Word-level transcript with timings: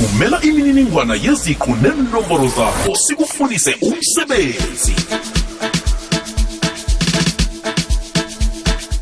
thumela 0.00 0.42
imininingwana 0.42 1.14
yeziqu 1.14 1.76
nenomboro 1.82 2.48
zakho 2.48 2.96
sikufundise 2.96 3.76
umsebenzi. 3.82 4.94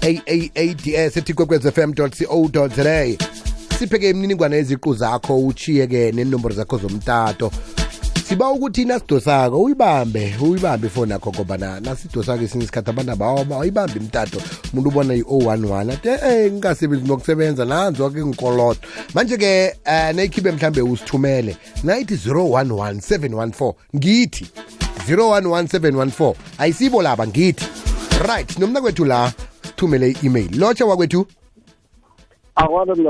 AAADS 0.02 1.16
ethi 1.16 1.34
kwekwezfm.co.za 1.34 3.16
sipheke 3.78 4.10
imininingwane 4.10 4.56
yeziqu 4.56 4.94
zakho 4.94 5.38
uchiye-ke 5.38 6.12
nenomboro 6.12 6.54
zakho 6.54 6.78
zomtato. 6.78 7.50
Siba 8.28 8.50
ukuthi 8.50 8.84
nasidosako 8.84 9.62
uyibambe 9.62 10.34
uyibambe 10.42 10.86
ifoni 10.86 11.12
yakho 11.12 11.30
ngoba 11.32 11.56
na- 11.58 11.80
nasidosako 11.80 12.42
esinye 12.44 12.64
isikhathi 12.64 12.90
abantu 12.90 13.12
abawayibambe 13.12 13.96
imtato. 14.00 14.38
Umuntu 14.72 14.88
ubona 14.88 15.14
i-011 15.14 15.92
ati 15.92 16.08
eh 16.08 16.52
ngingasebenzi 16.52 17.08
nokusebenza 17.08 17.64
nanzwa-ke 17.64 18.26
ngikolodo 18.26 18.80
manje-ke 19.14 19.74
um 19.86 20.16
nayikhibe 20.16 20.52
mhlambe 20.52 20.82
usithumele 20.82 21.56
nayithi 21.84 22.14
011 22.14 22.94
714 23.00 23.74
ngithi 23.96 24.46
011714 25.08 26.34
ayisibo 26.58 27.02
laba 27.02 27.26
ngithi. 27.26 27.64
Right 28.28 28.58
nomna 28.58 28.80
kwethu 28.80 29.04
la 29.04 29.32
sithumele 29.66 30.10
i-email. 30.10 30.58
Lotsha 30.58 30.86
wakwethu? 30.86 31.26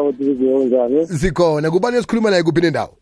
Ukuthi 0.00 0.24
kuziwe 0.24 0.64
njani 0.64 1.06
sikhona 1.06 1.70
kubani 1.70 1.96
esikhuluma 1.96 2.30
naye 2.30 2.42
kuphi 2.42 2.60
nendawo 2.60 2.94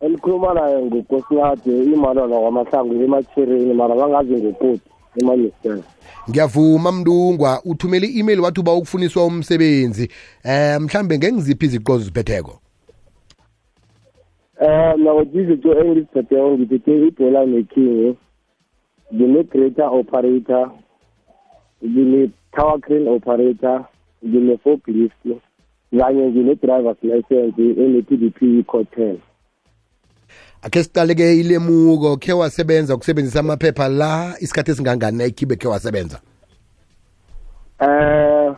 elikhuluma 0.00 0.54
naye 0.54 0.84
ngukosiyade 0.84 1.84
imalona 1.84 2.36
kwamahlangu 2.40 3.02
emachirini 3.04 3.74
mara 3.74 3.94
bangazi 3.94 4.36
ngokoti 4.36 4.90
emanistel 5.20 5.82
ngiyavuma 6.30 6.92
mndungwa 6.92 7.60
uthumele 7.64 8.06
i-email 8.06 8.40
wathi 8.40 8.60
uba 8.60 8.74
ukufuniswa 8.74 9.26
umsebenzi. 9.26 10.10
Eh 10.44 10.80
mhlambe 10.80 11.18
ngengiziphi 11.18 11.66
iziqo 11.66 11.98
ziphetheko? 11.98 12.60
Um 14.60 15.04
nakuthi 15.04 15.38
izinto 15.38 15.80
engiziphetheko 15.80 16.58
ngiphethe 16.58 17.06
ibhola 17.06 17.46
nekhingi 17.46 18.16
ngine-greater 19.14 19.88
operator 19.92 20.70
ngine-tower 21.84 22.80
crane 22.80 23.08
operator 23.10 23.84
ngine-forklift 24.26 25.24
kanye 25.98 26.30
ngine-drivers 26.30 27.02
license 27.02 27.62
ene-p 27.82 28.16
d 28.16 28.30
p 28.30 28.62
cotel 28.62 29.16
akhe 30.62 30.82
siqale-ke 30.82 31.36
ilemuko 31.40 32.16
khe 32.16 32.32
wasebenza 32.32 32.94
ukusebenzisa 32.94 33.40
amaphepha 33.40 33.88
la 33.88 34.34
isikhathi 34.40 34.70
esingangani 34.70 35.18
nayikhibe 35.18 35.56
khe 35.56 35.68
wasebenza? 35.68 36.20
Eh 37.80 38.54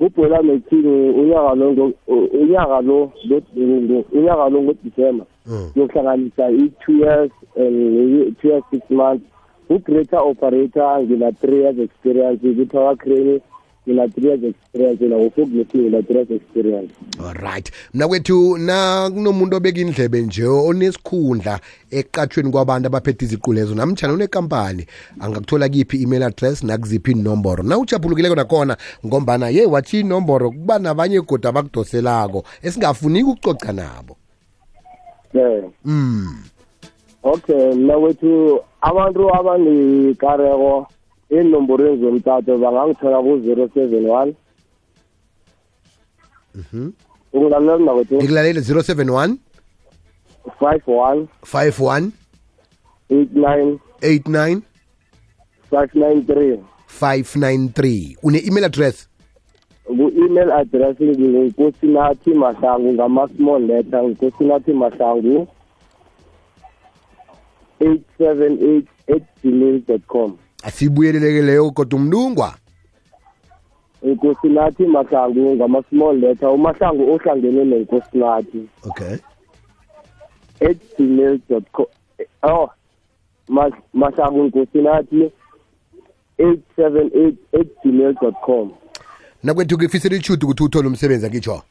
ubhola 0.00 0.42
neking 0.42 0.86
unyaka 1.20 1.54
lo 1.54 1.92
unyaka 2.32 2.80
lo 2.80 3.12
unyaka 4.12 4.48
lo 4.48 4.62
ngoDisemba 4.62 5.24
Mm. 5.48 5.70
yokuhlanganisa 5.76 6.50
i-two 6.50 6.92
years 6.98 7.30
and 7.56 8.36
two 8.36 8.48
years 8.48 8.62
six 8.70 8.82
months. 8.90 9.24
U-greater 9.70 10.18
operator 10.20 11.00
ngina 11.02 11.32
three 11.40 11.60
years 11.62 11.78
experience 11.78 12.40
ku-tower 12.42 12.96
crane 12.96 13.40
ngina 13.88 14.08
three 14.08 14.28
years 14.28 14.44
experience 14.44 15.04
naku-fogleting 15.04 15.80
ngina 15.82 16.02
three 16.02 16.16
years 16.16 16.30
experience. 16.30 16.92
Alright 17.26 17.72
mna 17.94 18.08
kwethu 18.08 18.58
na 18.58 19.10
kunomuntu 19.14 19.56
obeka 19.56 19.80
indlebe 19.80 20.22
nje 20.22 20.44
onesikhundla 20.44 21.60
eqatshweni 21.90 22.50
kwabantu 22.50 22.86
abaphethe 22.86 23.24
iziqu 23.24 23.52
lezo 23.52 23.74
namtshana 23.74 24.12
unekampani 24.12 24.86
angakuthola 25.20 25.68
kiphi 25.68 25.96
i-email 25.96 26.22
address 26.22 26.62
nakuziphi 26.62 27.10
inomboro 27.10 27.62
na 27.62 27.78
ujaphulukileko 27.78 28.34
nakhona 28.34 28.76
ngombana 29.06 29.48
ye 29.48 29.66
wathi 29.66 30.00
inomboro 30.00 30.50
kuba 30.50 30.78
nabanye 30.78 31.20
goda 31.20 31.48
abakudoselako 31.48 32.44
esingafuniki 32.62 33.30
ukucoca 33.30 33.72
nabo. 33.72 34.16
Yeah 35.34 35.64
mm. 35.84 36.42
okay 37.22 37.74
mna 37.74 37.98
kwethu 37.98 38.60
abantu 38.80 39.34
abanekareko 39.34 40.86
enomborweni 41.30 42.00
zomtato 42.00 42.58
bangangithola 42.58 43.22
ku-zero 43.22 43.68
seven 43.74 44.04
one. 44.10 44.34
Ungilalela 47.32 47.78
mna 47.78 47.92
kwethu 47.94 48.14
ngikulalele 48.16 48.60
071 48.60 49.36
five 50.58 50.82
one. 50.86 51.26
51 51.42 52.10
eight 53.10 53.34
nine. 53.34 53.78
89 54.02 54.62
five 55.70 55.90
nine 55.94 56.22
three. 56.22 56.58
593 56.88 58.16
une-email 58.22 58.64
address? 58.64 59.08
Ku-email 59.86 60.52
address 60.52 60.96
ngingukosinathi 61.00 62.34
mahlangu 62.34 62.92
ngama-small 62.92 63.62
letter 63.66 64.02
ngukosinathi 64.02 64.72
mahlangu 64.72 65.46
eight 67.80 68.02
seven 68.18 68.58
eight 68.62 68.86
at 69.08 69.22
gmail 69.44 69.82
dot 69.86 70.00
com. 70.06 70.38
Asiyibuyeleleke 70.62 71.42
leyo 71.42 71.70
kodwa 71.70 72.00
umlungwa 72.00 72.54
nkosinathi 74.02 74.86
mahlangu 74.86 75.56
ngama-small 75.56 76.18
letter 76.18 76.48
umahlangu 76.48 77.12
ohlangene 77.12 77.64
nenkosinathi 77.64 78.68
okay. 78.90 79.16
At 80.60 80.76
gmail 80.98 81.40
dot 81.48 81.64
com 81.72 81.86
oh 82.42 82.70
Mas- 83.48 83.82
mahlangu 83.94 84.44
nkosinathi 84.44 85.30
eight 86.38 86.60
seven 86.76 87.10
eight 87.14 87.36
at 87.60 87.66
gmail 87.84 88.14
dot 88.20 88.34
com. 88.46 88.70
Nakwethu 89.42 89.78
kifisela 89.78 90.16
ichudu 90.16 90.46
ukuthi 90.46 90.62
uthole 90.62 90.88
umsebenzi 90.88 91.26
akitsho 91.26 91.62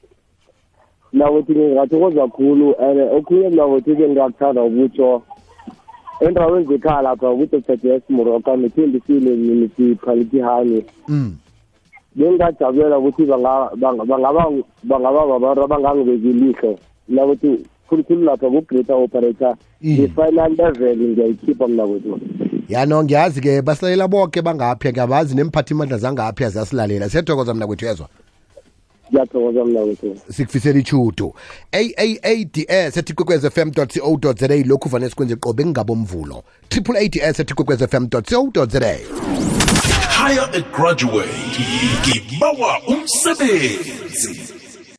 nakuthi 1.14 1.52
ngingathokoza 1.52 2.22
kakhulu 2.22 2.76
and 2.80 3.00
okhunye 3.00 3.50
nakuthi-ke 3.50 4.10
ngingakuthanda 4.10 4.64
ukutsho 4.64 5.24
endaweni 6.20 6.66
zekhaya 6.66 7.02
lapha 7.02 7.36
ds 7.78 8.10
moroka 8.10 8.56
nithembisile 8.56 9.36
municipality 9.36 10.40
hani 10.40 10.84
mm. 11.08 11.36
bengingajabulela 12.16 12.98
ukuthi 13.00 13.26
banga- 13.26 13.72
banga- 13.76 14.06
bangaba 14.06 14.52
bangaba 14.84 15.28
babantu 15.28 15.64
abangangibeki 15.64 16.28
nakuthi 17.10 17.60
khulukhulu 17.90 18.24
lapha 18.24 18.50
ku-greater 18.50 18.96
operator 18.96 19.56
Mm. 19.82 20.04
i-final 20.04 20.52
level 20.58 20.98
ngiyayikhipha 20.98 21.68
mna 21.68 21.88
kwethu. 21.88 22.20
Yano 22.70 23.04
ngiyazi-ke 23.04 23.62
basilalela 23.62 24.08
bonke 24.08 24.42
bangaphi 24.42 24.90
ngiyabazi 24.90 25.36
nemphathimandla 25.36 25.98
zangaphi 25.98 26.44
aziyasilalela 26.44 27.10
siyathokoza 27.10 27.54
mna 27.54 27.68
kwethu 27.68 27.86
yezwa 27.86 28.08
ngiyathokoza 29.12 29.66
mna 29.66 29.96
sikufisela 30.32 30.80
ichudo 30.80 31.34
aaads 31.74 32.98
ethi 32.98 33.14
kwekwez 33.14 33.50
fm 33.50 33.72
co 33.72 34.34
za 34.34 34.48
lokhu 34.48 34.90
vane 34.90 35.10
sikwenze 35.10 35.36
qobe 35.36 35.66
ngingabomvulo 35.66 36.44
triple 36.70 37.00
ads 37.00 37.40
ethi 37.40 37.54
kwekwez 37.54 37.84
fm 37.90 38.08
co 38.08 38.66
za 38.66 38.80
hire 40.18 40.42
a 40.54 40.62
graduate. 40.76 41.30
Ngibawa 42.08 42.82
umsebenzi 42.88 44.57